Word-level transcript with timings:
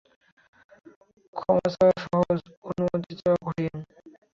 ক্ষমা 1.33 1.67
চাওয়া 1.73 1.93
সহজ, 2.03 2.39
অনুমতি 2.69 3.13
চাওয়া 3.19 3.37
কঠিন। 3.45 3.75